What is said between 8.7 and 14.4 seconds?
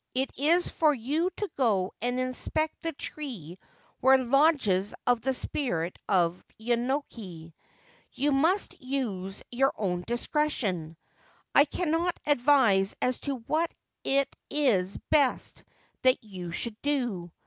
use your own discretion. I cannot advise as to what it